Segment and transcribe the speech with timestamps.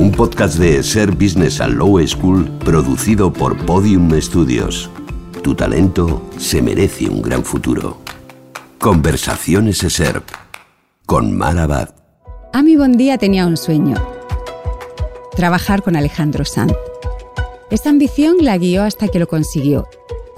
[0.00, 4.88] Un podcast de ESER Business and Law School producido por Podium Studios.
[5.42, 7.98] Tu talento se merece un gran futuro.
[8.78, 10.22] Conversaciones ESER
[11.04, 11.90] con Marabad.
[12.54, 13.96] A mi buen día tenía un sueño.
[15.36, 16.72] Trabajar con Alejandro Sanz.
[17.70, 19.86] Esta ambición la guió hasta que lo consiguió.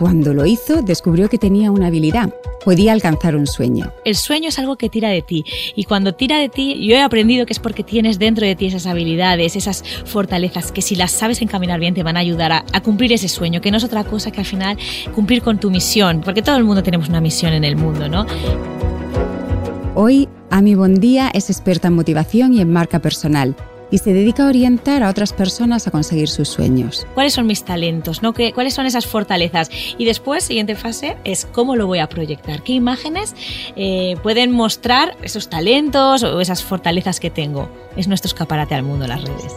[0.02, 2.34] Cuando lo hizo, descubrió que tenía una habilidad.
[2.65, 3.92] Podía alcanzar un sueño.
[4.05, 5.45] El sueño es algo que tira de ti.
[5.77, 8.66] Y cuando tira de ti, yo he aprendido que es porque tienes dentro de ti
[8.66, 12.64] esas habilidades, esas fortalezas, que si las sabes encaminar bien te van a ayudar a,
[12.72, 14.77] a cumplir ese sueño, que no es otra cosa que al final
[15.14, 16.20] cumplir con tu misión.
[16.25, 18.27] Porque todo el mundo tenemos una misión en el mundo, ¿no?
[19.94, 23.55] Hoy, Ami Bondía es experta en motivación y en marca personal
[23.93, 27.07] y se dedica a orientar a otras personas a conseguir sus sueños.
[27.15, 28.23] ¿Cuáles son mis talentos?
[28.23, 28.33] ¿no?
[28.33, 29.71] ¿Qué, ¿Cuáles son esas fortalezas?
[29.99, 32.62] Y después, siguiente fase, es cómo lo voy a proyectar.
[32.62, 33.37] ¿Qué imágenes
[33.77, 37.69] eh, pueden mostrar esos talentos o esas fortalezas que tengo?
[37.95, 39.53] Es nuestro escaparate al mundo, las redes.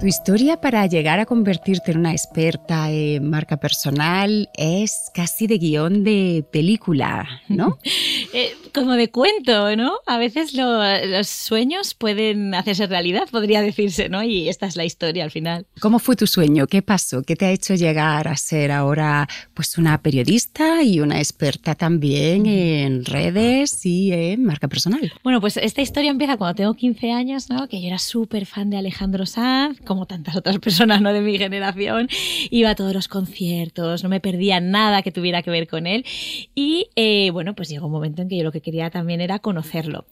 [0.00, 5.58] Tu historia para llegar a convertirte en una experta en marca personal es casi de
[5.58, 7.78] guion de película, ¿no?
[8.32, 9.94] eh, como de cuento, ¿no?
[10.06, 14.22] A veces lo, los sueños pueden hacerse realidad, podría decirse, ¿no?
[14.22, 15.66] Y esta es la historia al final.
[15.80, 16.68] ¿Cómo fue tu sueño?
[16.68, 17.22] ¿Qué pasó?
[17.24, 22.46] ¿Qué te ha hecho llegar a ser ahora pues una periodista y una experta también
[22.46, 25.12] en redes y en marca personal?
[25.24, 27.66] Bueno, pues esta historia empieza cuando tengo 15 años, ¿no?
[27.66, 31.12] Que yo era súper fan de Alejandro Sanz como tantas otras personas ¿no?
[31.12, 32.08] de mi generación.
[32.50, 36.04] Iba a todos los conciertos, no me perdía nada que tuviera que ver con él.
[36.54, 39.38] Y eh, bueno, pues llegó un momento en que yo lo que quería también era
[39.38, 40.04] conocerlo.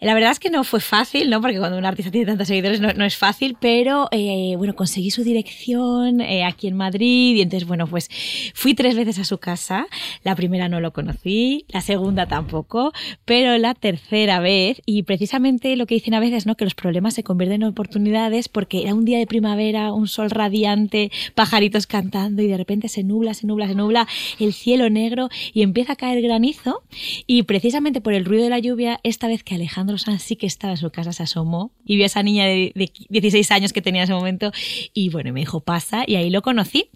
[0.00, 1.40] La verdad es que no fue fácil, ¿no?
[1.40, 5.10] Porque cuando un artista tiene tantos seguidores no, no es fácil, pero eh, bueno, conseguí
[5.10, 8.08] su dirección eh, aquí en Madrid y entonces, bueno, pues
[8.54, 9.86] fui tres veces a su casa.
[10.24, 12.92] La primera no lo conocí, la segunda tampoco,
[13.26, 16.56] pero la tercera vez, y precisamente lo que dicen a veces, ¿no?
[16.56, 20.06] Que los problemas se convierten en oportunidades porque era un un día de primavera, un
[20.06, 24.06] sol radiante, pajaritos cantando y de repente se nubla, se nubla, se nubla
[24.38, 26.84] el cielo negro y empieza a caer granizo
[27.26, 30.46] y precisamente por el ruido de la lluvia, esta vez que Alejandro Sanz sí que
[30.46, 33.72] estaba en su casa, se asomó y vio a esa niña de, de 16 años
[33.72, 34.52] que tenía en ese momento
[34.94, 36.88] y bueno, me dijo pasa y ahí lo conocí.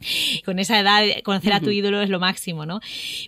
[0.45, 2.81] Con esa edad, conocer a tu ídolo es lo máximo, ¿no?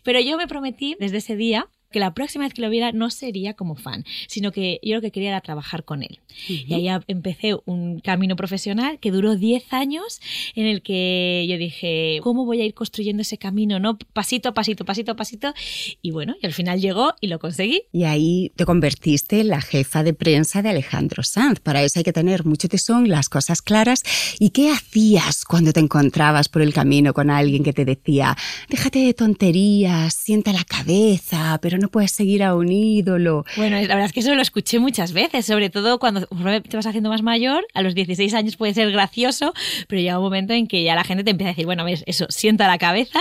[0.05, 3.11] Pero yo me prometí desde ese día que la próxima vez que lo viera no
[3.11, 6.21] sería como fan, sino que yo lo que quería era trabajar con él.
[6.49, 6.65] Uh -huh.
[6.69, 10.21] Y ahí empecé un camino profesional que duró 10 años
[10.55, 13.79] en el que yo dije, ¿cómo voy a ir construyendo ese camino?
[13.79, 13.99] ¿no?
[14.13, 15.55] Pasito a pasito, pasito a pasito.
[16.03, 17.83] Y bueno, y al final llegó y lo conseguí.
[17.93, 21.61] Y ahí te convertiste en la jefa de prensa de Alejandro Sanz.
[21.61, 24.03] Para eso hay que tener mucho tesón, las cosas claras.
[24.39, 28.37] ¿Y qué hacías cuando te encontrabas por el camino con alguien que te decía,
[28.69, 33.45] déjate de tonterías, sienta la cabeza, pero no puedes seguir a un ídolo.
[33.57, 36.87] Bueno, la verdad es que eso lo escuché muchas veces, sobre todo cuando te vas
[36.87, 39.55] haciendo más mayor, a los 16 años puede ser gracioso,
[39.87, 42.05] pero llega un momento en que ya la gente te empieza a decir, bueno, ves,
[42.07, 43.21] eso, sienta la cabeza.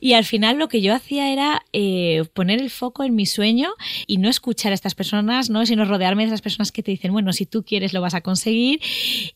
[0.00, 3.70] Y al final lo que yo hacía era eh, poner el foco en mi sueño
[4.06, 5.64] y no escuchar a estas personas, ¿no?
[5.66, 8.20] sino rodearme de esas personas que te dicen, bueno, si tú quieres lo vas a
[8.20, 8.80] conseguir.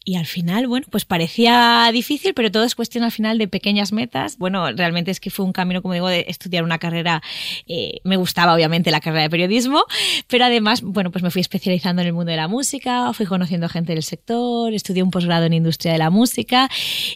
[0.05, 3.93] Y al final, bueno, pues parecía difícil, pero todo es cuestión al final de pequeñas
[3.93, 4.39] metas.
[4.39, 7.23] Bueno, realmente es que fue un camino, como digo, de estudiar una carrera,
[7.67, 9.85] eh, me gustaba obviamente la carrera de periodismo,
[10.29, 13.69] pero además, bueno, pues me fui especializando en el mundo de la música, fui conociendo
[13.69, 16.71] gente del sector, estudié un posgrado en industria de la música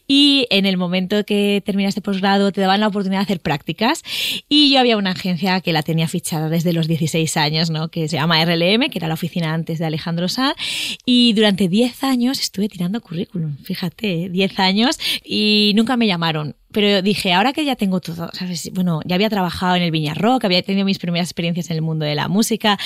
[0.06, 4.02] y en el momento que terminas este posgrado te daban la oportunidad de hacer prácticas
[4.48, 7.88] y yo había una agencia que la tenía fichada desde los 16 años, ¿no?
[7.88, 10.56] que se llama RLM, que era la oficina antes de Alejandro Sanz
[11.04, 17.00] y durante 10 años estuve tirando currículum, fíjate, 10 años y nunca me llamaron pero
[17.00, 18.70] dije, ahora que ya tengo todo, ¿sabes?
[18.74, 21.80] Bueno, ya había trabajado en el Viña Rock, había tenido mis primeras experiencias en el
[21.80, 22.78] mundo de la música,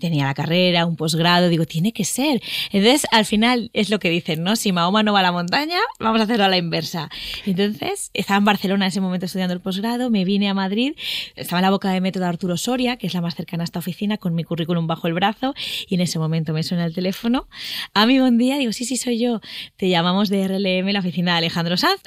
[0.00, 2.42] tenía la carrera, un posgrado, digo, tiene que ser.
[2.72, 4.56] Entonces, al final es lo que dicen, ¿no?
[4.56, 7.08] Si Mahoma no va a la montaña, vamos a hacerlo a la inversa.
[7.46, 10.94] Entonces, estaba en Barcelona en ese momento estudiando el posgrado, me vine a Madrid,
[11.36, 13.78] estaba en la boca de método Arturo Soria, que es la más cercana a esta
[13.78, 15.54] oficina, con mi currículum bajo el brazo,
[15.88, 17.48] y en ese momento me suena el teléfono.
[17.94, 19.40] A mi buen día, digo, sí, sí, soy yo.
[19.76, 22.00] Te llamamos de RLM, la oficina de Alejandro Sanz,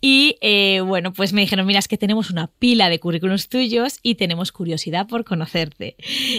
[0.00, 3.98] y eh, bueno, pues me dijeron, mira, es que tenemos una pila de currículums tuyos
[4.02, 5.96] y tenemos curiosidad por conocerte.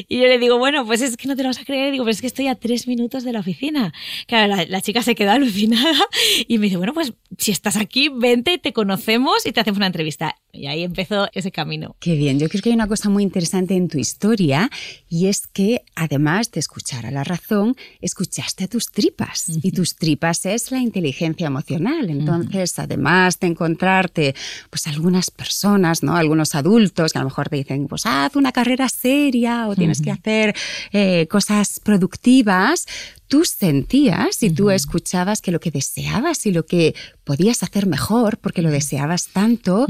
[0.07, 1.91] Y yo le digo, bueno, pues pues es que no te lo vas a creer.
[1.91, 3.91] Digo, pero es que estoy a tres minutos de la oficina.
[4.27, 5.99] Claro, la, la chica se quedó alucinada
[6.47, 9.87] y me dice, bueno, pues si estás aquí, vente, te conocemos y te hacemos una
[9.87, 10.35] entrevista.
[10.53, 11.95] Y ahí empezó ese camino.
[11.99, 14.69] Qué bien, yo creo que hay una cosa muy interesante en tu historia
[15.09, 19.95] y es que además de escuchar a la razón, escuchaste a tus tripas y tus
[19.95, 22.09] tripas es la inteligencia emocional.
[22.09, 24.35] Entonces, además de encontrarte
[24.69, 26.15] pues algunas personas, ¿no?
[26.15, 30.01] Algunos adultos que a lo mejor te dicen, pues haz una carrera seria o tienes
[30.01, 30.53] que hacer
[30.91, 32.85] eh, cosas productivas,
[33.27, 38.37] tú sentías y tú escuchabas que lo que deseabas y lo que podías hacer mejor,
[38.37, 39.87] porque lo deseabas tanto,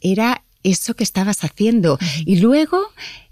[0.00, 1.98] era eso que estabas haciendo.
[2.26, 2.78] Y luego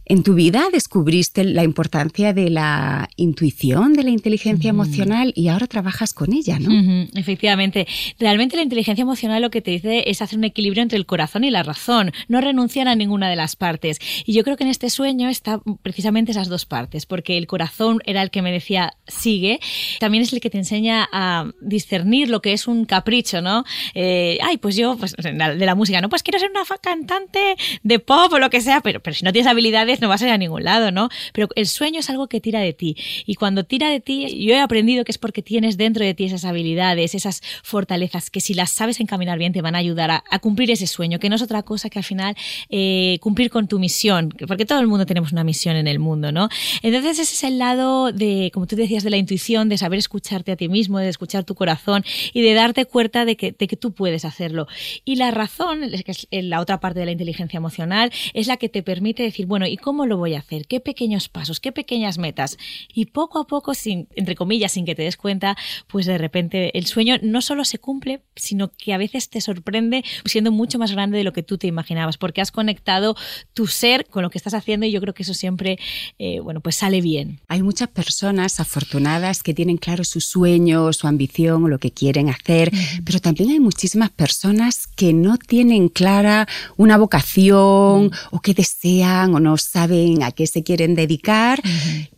[0.07, 5.69] en tu vida descubriste la importancia de la intuición, de la inteligencia emocional y ahora
[5.69, 7.07] trabajas con ella, ¿no?
[7.15, 7.87] Efectivamente.
[8.19, 11.45] Realmente la inteligencia emocional lo que te dice es hacer un equilibrio entre el corazón
[11.45, 13.99] y la razón, no renunciar a ninguna de las partes.
[14.27, 18.01] Y yo creo que en este sueño está precisamente esas dos partes, porque el corazón
[18.05, 19.61] era el que me decía sigue,
[20.01, 23.65] también es el que te enseña a discernir lo que es un capricho, ¿no?
[23.95, 26.09] Eh, ay, pues yo, pues de la música, ¿no?
[26.09, 29.33] Pues quiero ser una cantante de pop o lo que sea, pero, pero si no
[29.33, 31.09] tienes habilidades no vas a ir a ningún lado, ¿no?
[31.33, 32.97] Pero el sueño es algo que tira de ti.
[33.27, 36.25] Y cuando tira de ti, yo he aprendido que es porque tienes dentro de ti
[36.25, 40.39] esas habilidades, esas fortalezas, que si las sabes encaminar bien te van a ayudar a,
[40.41, 42.35] cumplir ese sueño, que no es otra cosa que al final
[42.71, 46.33] eh, cumplir con tu misión, porque todo el mundo tenemos una misión en el mundo,
[46.33, 46.49] ¿no?
[46.83, 50.53] Entonces ese es el lado de, como tú decías, de la intuición, de saber escucharte
[50.53, 54.25] a ti mismo, de escuchar tu corazón y de darte cuenta de que, tú puedes
[54.25, 54.67] hacerlo.
[55.05, 58.69] Y la razón, que es la otra parte de la inteligencia emocional, es la que
[58.69, 60.69] te permite decir, bueno, ¿y cómo ¿Cómo lo voy a hacer?
[60.69, 61.59] ¿Qué pequeños pasos?
[61.59, 62.59] ¿Qué pequeñas metas?
[62.95, 65.57] Y poco a poco, sin, entre comillas, sin que te des cuenta,
[65.89, 70.05] pues de repente el sueño no solo se cumple, sino que a veces te sorprende
[70.25, 73.17] siendo mucho más grande de lo que tú te imaginabas, porque has conectado
[73.53, 75.81] tu ser con lo que estás haciendo y yo creo que eso siempre,
[76.21, 77.41] eh, bueno, pues sale bien.
[77.49, 82.71] Hay muchas personas afortunadas que tienen claro su sueño, su ambición lo que quieren hacer,
[83.05, 89.41] pero también hay muchísimas personas que no tienen clara una vocación o que desean o
[89.41, 91.63] no saben a qué se quieren dedicar,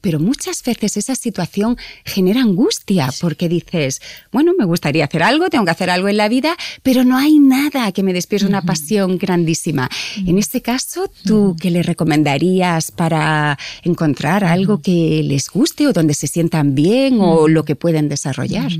[0.00, 4.00] pero muchas veces esa situación genera angustia porque dices,
[4.32, 7.38] bueno, me gustaría hacer algo, tengo que hacer algo en la vida, pero no hay
[7.38, 9.88] nada que me despierte una pasión grandísima.
[10.26, 16.14] En este caso, ¿tú qué le recomendarías para encontrar algo que les guste o donde
[16.14, 18.72] se sientan bien o lo que pueden desarrollar?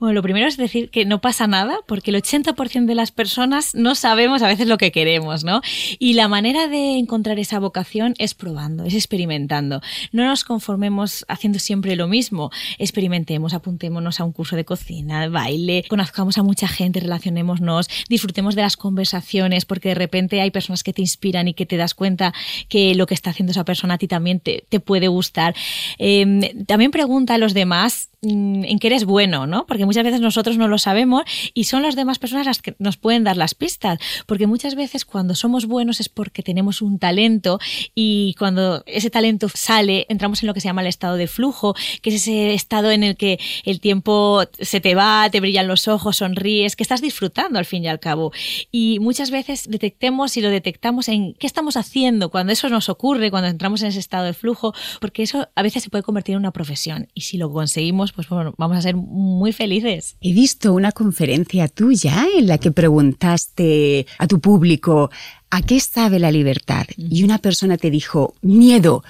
[0.00, 3.74] Bueno, lo primero es decir que no pasa nada porque el 80% de las personas
[3.74, 5.60] no sabemos a veces lo que queremos, ¿no?
[5.98, 9.80] Y la manera de encontrar esa vocación es probando, es experimentando.
[10.12, 12.50] No nos conformemos haciendo siempre lo mismo.
[12.78, 18.62] Experimentemos, apuntémonos a un curso de cocina, baile, conozcamos a mucha gente, relacionémonos, disfrutemos de
[18.62, 22.32] las conversaciones, porque de repente hay personas que te inspiran y que te das cuenta
[22.68, 25.54] que lo que está haciendo esa persona a ti también te, puede gustar.
[25.98, 29.66] Em, también pregunta a los demás en qué eres bueno, ¿no?
[29.66, 31.22] Porque muchas veces nosotros no lo sabemos
[31.54, 33.98] y son las demás personas las que nos pueden dar las pistas.
[34.26, 37.58] Porque muchas veces cuando somos buenos es porque tenemos un talento
[37.94, 41.74] y cuando ese talento sale, entramos en lo que se llama el estado de flujo,
[42.02, 45.88] que es ese estado en el que el tiempo se te va, te brillan los
[45.88, 48.32] ojos, sonríes, que estás disfrutando al fin y al cabo.
[48.70, 53.30] Y muchas veces detectemos y lo detectamos en qué estamos haciendo cuando eso nos ocurre,
[53.30, 56.40] cuando entramos en ese estado de flujo, porque eso a veces se puede convertir en
[56.40, 60.16] una profesión y si lo conseguimos, pues bueno, vamos a ser muy felices.
[60.20, 65.10] He visto una conferencia tuya en la que preguntaste a tu público
[65.50, 66.86] ¿a qué sabe la libertad?
[66.96, 69.04] Y una persona te dijo, miedo.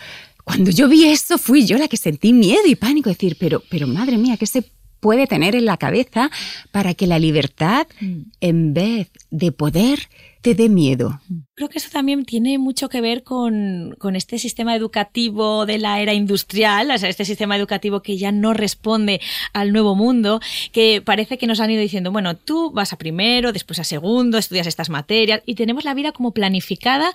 [0.45, 3.87] Cuando yo vi eso, fui yo la que sentí miedo y pánico, decir, pero, pero
[3.87, 4.65] madre mía, ¿qué se
[5.01, 6.31] puede tener en la cabeza
[6.71, 8.21] para que la libertad, mm.
[8.41, 9.99] en vez de poder,
[10.43, 11.21] te dé miedo?
[11.59, 16.01] Creo que eso también tiene mucho que ver con, con, este sistema educativo de la
[16.03, 19.23] era industrial, o sea, este sistema educativo que ya no responde
[19.55, 20.39] al nuevo mundo,
[20.71, 24.37] que parece que nos han ido diciendo, bueno, tú vas a primero, después a segundo,
[24.37, 27.11] estudias estas materias y tenemos la vida como planificada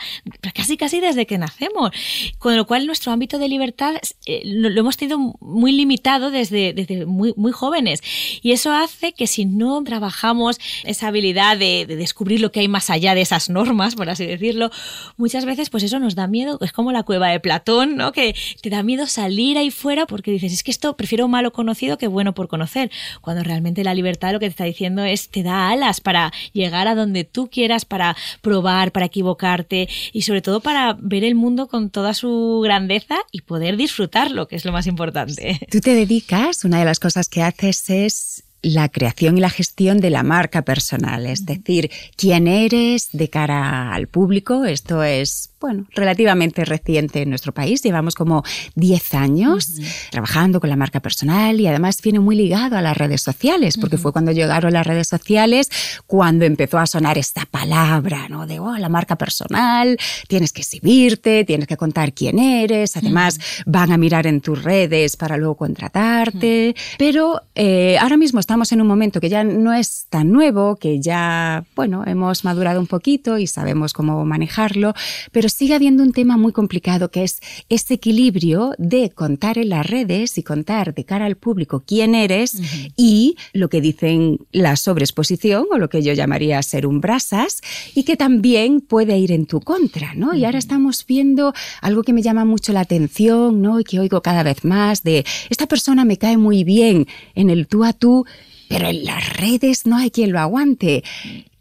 [0.56, 1.92] casi casi desde que nacemos,
[2.40, 3.94] con lo cual nuestro ámbito de libertad
[4.26, 8.02] eh, lo, hemos tenido muy limitado desde, desde muy, muy jóvenes.
[8.42, 12.68] Y eso hace que si no trabajamos esa habilidad de, de descubrir lo que hay
[12.68, 14.72] más allá de esas normas, por así decirlo,
[15.18, 18.12] muchas veces pues eso nos da miedo, es como la cueva de Platón, ¿no?
[18.12, 21.98] Que te da miedo salir ahí fuera porque dices, es que esto prefiero malo conocido
[21.98, 25.44] que bueno por conocer, cuando realmente la libertad lo que te está diciendo es te
[25.44, 30.62] da alas para llegar a donde tú quieras, para probar, para equivocarte y sobre todo
[30.62, 34.88] para ver el mundo con toda su grandeza y poder disfrutarlo, que es lo más
[34.88, 35.60] importante.
[35.72, 40.00] Tú te dedicas, una de las cosas que haces es la creación y la gestión
[40.00, 45.86] de la marca personal, es decir, quién eres de cara al público, esto es bueno,
[45.92, 47.84] relativamente reciente en nuestro país.
[47.84, 48.44] Llevamos como
[48.76, 53.22] 10 años trabajando con la marca personal y además viene muy ligado a las redes
[53.22, 55.70] sociales, porque fue cuando llegaron las redes sociales
[56.08, 58.48] cuando empezó a sonar esta palabra, ¿no?
[58.48, 63.92] De, oh, la marca personal, tienes que exhibirte, tienes que contar quién eres, además van
[63.92, 66.76] a mirar en tus redes para luego contratarte.
[66.98, 71.00] Pero eh, ahora mismo estamos en un momento que ya no es tan nuevo, que
[71.00, 74.96] ya, bueno, hemos madurado un poquito y sabemos cómo manejarlo,
[75.32, 77.40] pero sigue habiendo un tema muy complicado que es
[77.70, 82.62] ese equilibrio de contar en las redes y contar de cara al público quién eres
[82.96, 87.62] y lo que dicen la sobreexposición o lo que yo llamaría ser un brasas
[87.94, 90.34] y que también puede ir en tu contra, ¿no?
[90.34, 93.80] Y ahora estamos viendo algo que me llama mucho la atención, ¿no?
[93.80, 97.68] Y que oigo cada vez más de esta persona me cae muy bien en el
[97.68, 98.26] tú a tú,
[98.70, 101.04] pero en las redes no hay quien lo aguante.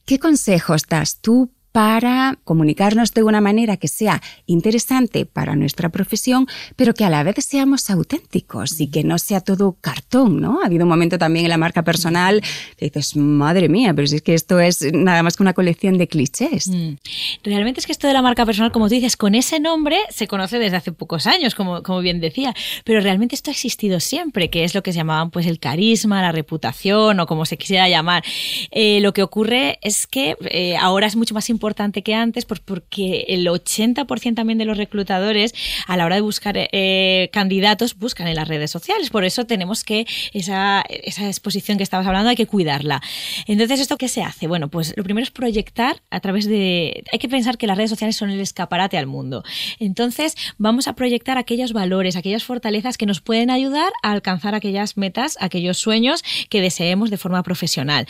[0.05, 6.47] ¿Qué consejos das tú para comunicarnos de una manera que sea interesante para nuestra profesión,
[6.77, 10.63] pero que a la vez seamos auténticos y que no sea todo cartón, ¿no?
[10.63, 12.43] Ha habido un momento también en la marca personal
[12.77, 15.97] que dices, madre mía, pero si es que esto es nada más que una colección
[15.97, 16.69] de clichés.
[16.69, 16.95] Mm.
[17.45, 20.27] Realmente es que esto de la marca personal, como tú dices, con ese nombre se
[20.27, 24.51] conoce desde hace pocos años, como, como bien decía, pero realmente esto ha existido siempre,
[24.51, 27.89] que es lo que se llamaban pues el carisma, la reputación o como se quisiera
[27.89, 28.25] llamar.
[28.73, 32.47] Eh, lo que ocurre es que eh, ahora es mucho más importante importante que antes,
[32.47, 35.55] pues porque el 80% también de los reclutadores
[35.87, 39.11] a la hora de buscar eh, candidatos buscan en las redes sociales.
[39.11, 43.03] Por eso tenemos que esa, esa exposición que estabas hablando hay que cuidarla.
[43.47, 44.47] Entonces, ¿esto qué se hace?
[44.47, 47.05] Bueno, pues lo primero es proyectar a través de...
[47.13, 49.45] Hay que pensar que las redes sociales son el escaparate al mundo.
[49.79, 54.97] Entonces, vamos a proyectar aquellos valores, aquellas fortalezas que nos pueden ayudar a alcanzar aquellas
[54.97, 58.07] metas, aquellos sueños que deseemos de forma profesional.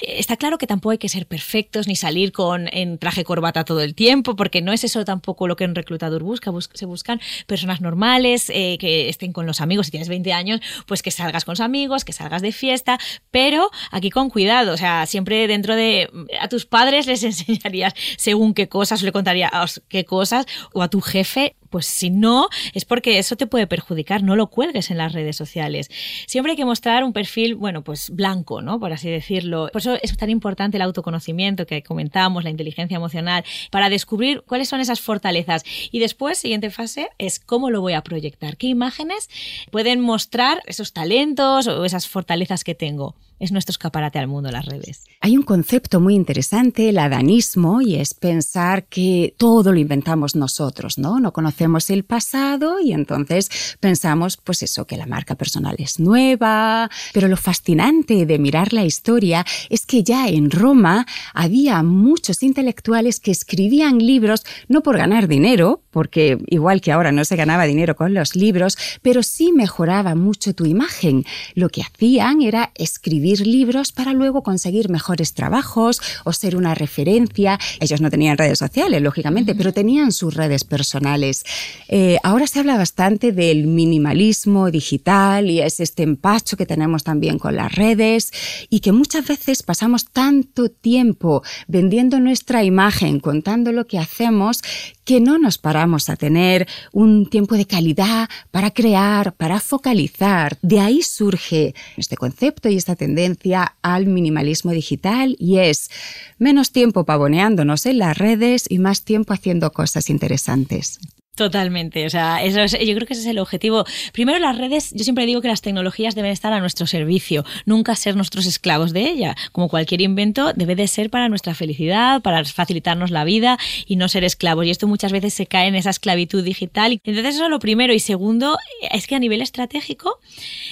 [0.00, 3.80] Está claro que tampoco hay que ser perfectos ni salir con en traje corbata todo
[3.80, 6.52] el tiempo, porque no es eso tampoco lo que un reclutador busca.
[6.74, 9.86] se buscan personas normales, eh, que estén con los amigos.
[9.86, 12.98] Si tienes 20 años, pues que salgas con los amigos, que salgas de fiesta,
[13.30, 14.72] pero aquí con cuidado.
[14.72, 16.10] O sea, siempre dentro de.
[16.40, 21.00] A tus padres les enseñarías según qué cosas, le contarías qué cosas, o a tu
[21.00, 25.12] jefe pues si no, es porque eso te puede perjudicar, no lo cuelgues en las
[25.12, 25.90] redes sociales.
[26.26, 28.78] Siempre hay que mostrar un perfil, bueno, pues blanco, ¿no?
[28.78, 29.68] Por así decirlo.
[29.72, 34.68] Por eso es tan importante el autoconocimiento que comentamos, la inteligencia emocional, para descubrir cuáles
[34.68, 35.64] son esas fortalezas.
[35.90, 38.56] Y después, siguiente fase, es cómo lo voy a proyectar.
[38.56, 39.28] ¿Qué imágenes
[39.70, 43.14] pueden mostrar esos talentos o esas fortalezas que tengo?
[43.38, 45.04] Es nuestro escaparate al mundo, las redes.
[45.20, 50.98] Hay un concepto muy interesante, el adanismo, y es pensar que todo lo inventamos nosotros,
[50.98, 51.18] ¿no?
[51.18, 56.90] No conocemos el pasado y entonces pensamos, pues eso, que la marca personal es nueva,
[57.12, 63.20] pero lo fascinante de mirar la historia es que ya en Roma había muchos intelectuales
[63.20, 67.96] que escribían libros no por ganar dinero, porque igual que ahora no se ganaba dinero
[67.96, 71.24] con los libros, pero sí mejoraba mucho tu imagen.
[71.54, 77.58] Lo que hacían era escribir libros para luego conseguir mejores trabajos o ser una referencia.
[77.80, 81.44] Ellos no tenían redes sociales, lógicamente, pero tenían sus redes personales.
[81.88, 87.38] Eh, ahora se habla bastante del minimalismo digital y es este empacho que tenemos también
[87.38, 88.32] con las redes
[88.70, 94.62] y que muchas veces pasamos tanto tiempo vendiendo nuestra imagen, contando lo que hacemos,
[95.04, 100.58] que no nos paramos a tener un tiempo de calidad para crear, para focalizar.
[100.62, 105.90] De ahí surge este concepto y esta tendencia al minimalismo digital y es
[106.38, 110.98] menos tiempo pavoneándonos en las redes y más tiempo haciendo cosas interesantes.
[111.36, 113.84] Totalmente, o sea, eso yo creo que ese es el objetivo.
[114.12, 117.96] Primero, las redes, yo siempre digo que las tecnologías deben estar a nuestro servicio, nunca
[117.96, 119.34] ser nuestros esclavos de ella.
[119.50, 124.08] Como cualquier invento, debe de ser para nuestra felicidad, para facilitarnos la vida y no
[124.08, 124.64] ser esclavos.
[124.64, 127.00] Y esto muchas veces se cae en esa esclavitud digital.
[127.02, 127.92] Entonces, eso es lo primero.
[127.92, 128.56] Y segundo,
[128.92, 130.20] es que a nivel estratégico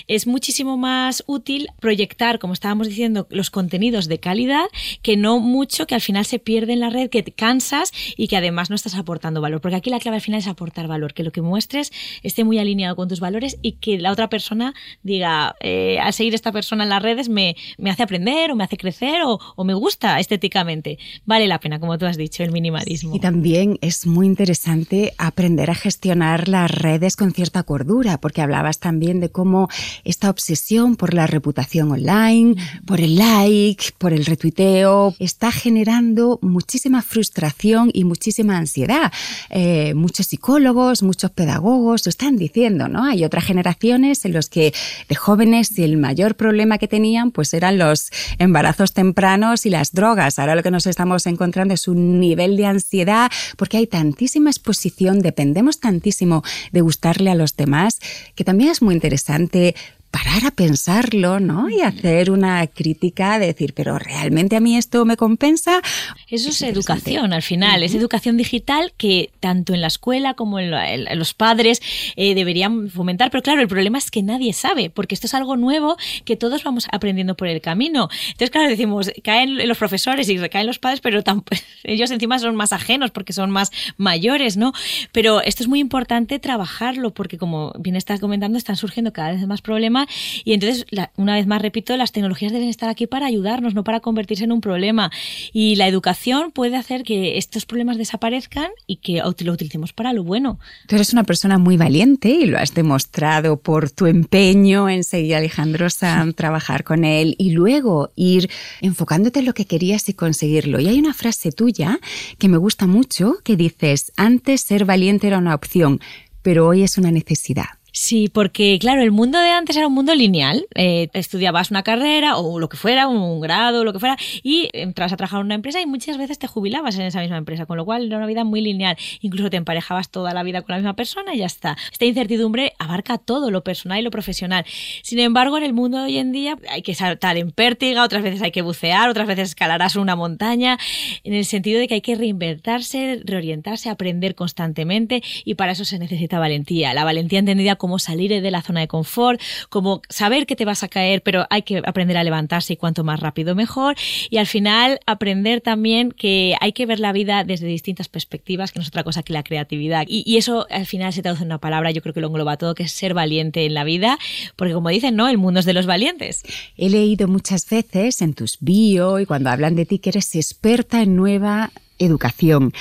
[0.07, 4.66] es muchísimo más útil proyectar, como estábamos diciendo, los contenidos de calidad
[5.02, 8.28] que no mucho que al final se pierde en la red, que te cansas y
[8.28, 9.61] que además no estás aportando valor.
[9.61, 11.92] Porque aquí la clave al final es aportar valor, que lo que muestres
[12.23, 16.35] esté muy alineado con tus valores y que la otra persona diga, eh, al seguir
[16.35, 19.64] esta persona en las redes me, me hace aprender o me hace crecer o, o,
[19.64, 20.99] me gusta estéticamente.
[21.25, 23.14] Vale la pena, como tú has dicho, el minimalismo.
[23.14, 28.78] Y también es muy interesante aprender a gestionar las redes con cierta cordura, porque hablabas
[28.78, 29.68] también de cómo
[30.04, 32.54] esta obsesión por la reputación online,
[32.87, 39.12] por el like, por el retuiteo, está generando muchísima frustración y muchísima ansiedad.
[39.50, 43.04] Eh, muchos psicólogos, muchos pedagogos lo están diciendo, ¿no?
[43.04, 44.75] Hay otras generaciones en los que
[45.08, 50.40] de jóvenes el mayor problema que tenían pues eran los embarazos tempranos y las drogas.
[50.40, 55.20] Ahora lo que nos estamos encontrando es un nivel de ansiedad porque hay tantísima exposición,
[55.20, 58.00] dependemos tantísimo de gustarle a los demás,
[58.34, 59.76] que también es muy interesante
[60.12, 61.71] parar a pensarlo, ¿no?
[61.71, 65.81] Y hacer una crítica, de decir, pero ¿realmente a mí esto me compensa?
[66.28, 70.71] Eso es, educación al final, es educación digital que tanto en la escuela como en,
[71.19, 71.81] los padres
[72.16, 75.57] eh, deberían fomentar, pero claro, el problema es que nadie sabe, porque esto es algo
[75.57, 78.11] nuevo que todos vamos aprendiendo por el camino.
[78.26, 81.23] Entonces, claro, decimos, caen los profesores y recaen los padres, pero
[81.85, 84.75] ellos encima son más ajenos porque son más mayores, ¿no?
[85.11, 89.47] Pero esto es muy importante trabajarlo porque como bien estás comentando, están surgiendo cada vez
[89.47, 90.01] más problemas
[90.44, 94.00] y entonces, una vez más repito, las tecnologías deben estar aquí para ayudarnos, no para
[94.00, 95.11] convertirse en un problema.
[95.52, 100.25] Y la educación puede hacer que estos problemas desaparezcan y que lo utilicemos para lo
[100.25, 100.59] bueno.
[100.87, 105.35] Tú eres una persona muy valiente y lo has demostrado por tu empeño en seguir
[105.35, 110.14] a Alejandro Sanz, trabajar con él y luego ir enfocándote en lo que querías y
[110.14, 110.80] conseguirlo.
[110.80, 111.99] Y hay una frase tuya
[112.38, 116.00] que me gusta mucho que dices, antes ser valiente era una opción,
[116.42, 117.81] pero hoy es una necesidad.
[117.94, 120.66] Sí, porque claro, el mundo de antes era un mundo lineal.
[120.75, 125.12] Eh, estudiabas una carrera o lo que fuera, un grado, lo que fuera, y entrabas
[125.12, 127.76] a trabajar en una empresa y muchas veces te jubilabas en esa misma empresa, con
[127.76, 128.96] lo cual era una vida muy lineal.
[129.20, 131.76] Incluso te emparejabas toda la vida con la misma persona y ya está.
[131.92, 134.64] Esta incertidumbre abarca todo, lo personal y lo profesional.
[135.02, 138.22] Sin embargo, en el mundo de hoy en día hay que saltar en pértiga, otras
[138.22, 140.78] veces hay que bucear, otras veces escalarás una montaña,
[141.25, 145.99] en el sentido de que hay que reinventarse, reorientarse, aprender constantemente y para eso se
[145.99, 146.94] necesita valentía.
[146.94, 150.84] La valentía entendida cómo salir de la zona de confort, cómo saber que te vas
[150.84, 153.96] a caer, pero hay que aprender a levantarse y cuanto más rápido mejor.
[154.30, 158.78] Y al final aprender también que hay que ver la vida desde distintas perspectivas, que
[158.78, 160.04] no es otra cosa que la creatividad.
[160.06, 162.76] Y, eso al final se traduce en una palabra, yo creo que lo engloba todo,
[162.76, 164.16] que es ser valiente en la vida,
[164.54, 165.28] porque como dicen, ¿no?
[165.28, 166.44] El mundo es de los valientes.
[166.76, 171.02] He leído muchas veces en tus bio y cuando hablan de ti que eres experta
[171.02, 172.72] en nueva educación.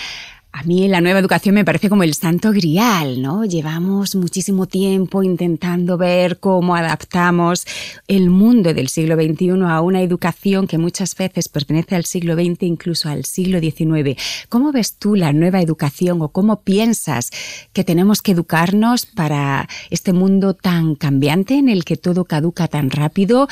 [0.53, 3.45] A mí la nueva educación me parece como el santo grial, ¿no?
[3.45, 7.65] Llevamos muchísimo tiempo intentando ver cómo adaptamos
[8.07, 12.63] el mundo del siglo XXI a una educación que muchas veces pertenece al siglo XX,
[12.63, 14.21] incluso al siglo XIX.
[14.49, 17.29] ¿Cómo ves tú la nueva educación o cómo piensas
[17.71, 22.89] que tenemos que educarnos para este mundo tan cambiante en el que todo caduca tan
[22.89, 23.47] rápido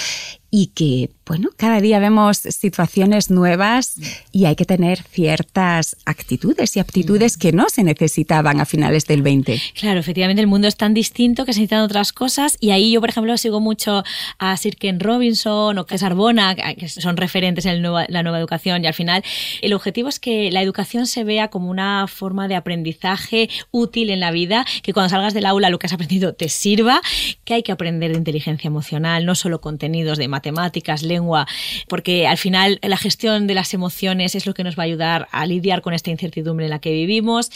[0.51, 3.95] y que, bueno, cada día vemos situaciones nuevas
[4.31, 9.21] y hay que tener ciertas actitudes y aptitudes que no se necesitaban a finales del
[9.21, 9.61] 20.
[9.79, 12.99] Claro, efectivamente el mundo es tan distinto que se necesitan otras cosas y ahí yo,
[12.99, 14.03] por ejemplo, sigo mucho
[14.39, 18.87] a Sir Ken Robinson o César Arbona, que son referentes en la nueva educación y
[18.87, 19.23] al final
[19.61, 24.19] el objetivo es que la educación se vea como una forma de aprendizaje útil en
[24.19, 27.01] la vida, que cuando salgas del aula lo que has aprendido te sirva,
[27.43, 31.47] que hay que aprender de inteligencia emocional, no solo contenidos de matemáticas, lengua,
[31.87, 35.27] porque al final la gestión de las emociones es lo que nos va a ayudar
[35.31, 37.51] a lidiar con esta incertidumbre en la que vivimos.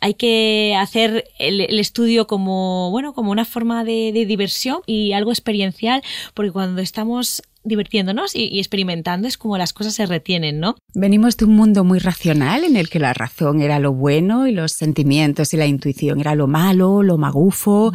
[0.00, 6.02] Hay que hacer el, estudio como, bueno, como una forma de, diversión y algo experiencial,
[6.34, 10.76] porque cuando estamos divirtiéndonos y, y, experimentando es como las cosas se retienen, ¿no?
[10.94, 14.52] Venimos de un mundo muy racional en el que la razón era lo bueno y
[14.52, 17.92] los sentimientos y la intuición era lo malo, lo magufo.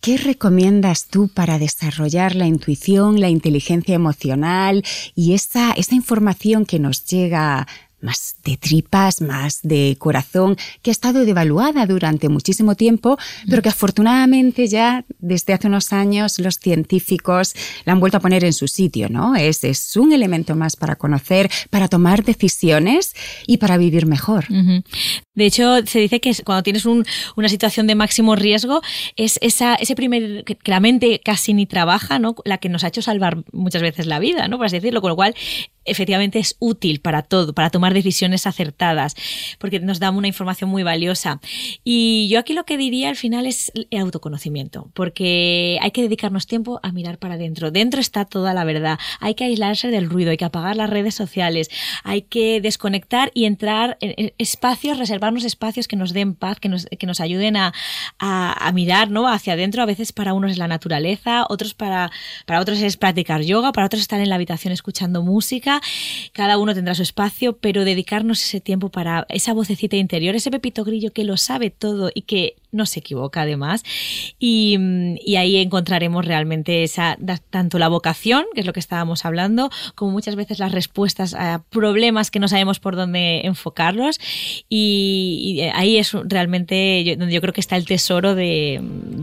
[0.00, 4.84] ¿Qué recomiendas tú para desarrollar la intuición, la inteligencia emocional
[5.14, 7.66] y esa, esa información que nos llega
[8.00, 13.70] más de tripas, más de corazón, que ha estado devaluada durante muchísimo tiempo, pero que
[13.70, 18.68] afortunadamente ya desde hace unos años los científicos la han vuelto a poner en su
[18.68, 19.34] sitio, ¿no?
[19.34, 23.14] Es, es un elemento más para conocer, para tomar decisiones
[23.46, 24.46] y para vivir mejor.
[25.38, 28.82] De hecho, se dice que cuando tienes una situación de máximo riesgo,
[29.14, 32.34] es esa, ese primer, que la mente casi ni trabaja, ¿no?
[32.44, 34.56] La que nos ha hecho salvar muchas veces la vida, ¿no?
[34.56, 35.36] Por así decirlo, con lo cual
[35.84, 39.14] efectivamente es útil para todo, para tomar decisiones acertadas,
[39.58, 41.40] porque nos da una información muy valiosa.
[41.84, 46.46] Y yo aquí lo que diría al final es el autoconocimiento, porque hay que dedicarnos
[46.46, 47.70] tiempo a mirar para adentro.
[47.70, 48.98] Dentro está toda la verdad.
[49.20, 51.70] Hay que aislarse del ruido, hay que apagar las redes sociales,
[52.04, 56.86] hay que desconectar y entrar en espacios, reservarnos espacios que nos den paz, que nos,
[56.86, 57.72] que nos ayuden a,
[58.18, 59.28] a, mirar ¿no?
[59.28, 59.82] hacia adentro.
[59.82, 62.10] A veces para unos es la naturaleza, otros para,
[62.46, 65.80] para otros es practicar yoga, para otros estar en la habitación escuchando música
[66.32, 70.84] cada uno tendrá su espacio, pero dedicarnos ese tiempo para esa vocecita interior, ese pepito
[70.84, 73.82] grillo que lo sabe todo y que no se equivoca además.
[74.38, 74.76] Y,
[75.36, 77.16] ahí encontraremos realmente esa,
[77.50, 81.62] tanto la vocación, que es lo que estábamos hablando, como muchas veces las respuestas a
[81.70, 84.18] problemas que no sabemos por dónde enfocarlos.
[84.68, 88.80] Y, ahí es realmente donde yo creo que está el tesoro de,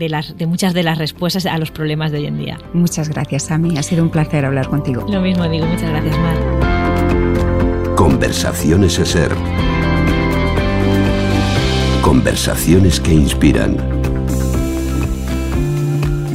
[0.08, 2.58] las, de muchas de las respuestas a los problemas de hoy en día.
[2.72, 3.76] Muchas gracias, Sami.
[3.76, 5.06] Ha sido un placer hablar contigo.
[5.08, 5.66] Lo mismo digo.
[5.66, 7.94] Muchas gracias, Mar.
[7.96, 9.32] Conversaciones ser
[12.06, 13.76] Conversaciones que inspiran.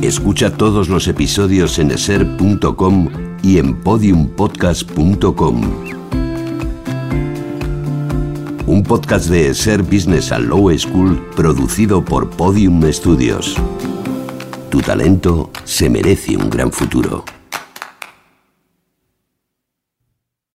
[0.01, 3.07] Escucha todos los episodios en eser.com
[3.41, 5.61] y en podiumpodcast.com.
[8.67, 13.55] Un podcast de Eser Business and Low School producido por Podium Studios.
[14.69, 17.23] Tu talento se merece un gran futuro.